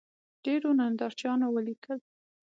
ډېرو 0.43 0.69
نندارچیانو 0.79 1.47
ولیکل 1.51 1.99